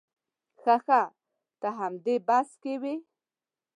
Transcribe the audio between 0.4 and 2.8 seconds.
ښه ښه ته همدې بس کې